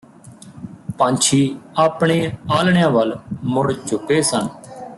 ਪੰਛੀ 0.97 1.41
ਆਪਣੇ 1.77 2.31
ਆਲ੍ਹਣਿਆਂ 2.51 2.89
ਵੱਲ 2.89 3.17
ਮੁੜ 3.43 3.71
ਚੁੱਕੇ 3.73 4.21
ਸਨ 4.21 4.47